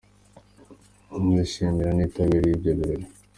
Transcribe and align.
nka 1.21 1.39
yishimirwa 1.41 1.91
n’abitabiriye 1.93 2.53
ibyo 2.57 2.71
birori. 2.77 3.05